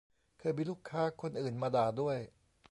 [0.39, 2.17] เคยมีลูกค้าคนอื่นมาด่าด้วย